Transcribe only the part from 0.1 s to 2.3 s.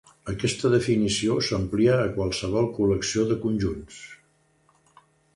Aquesta definició s'amplia a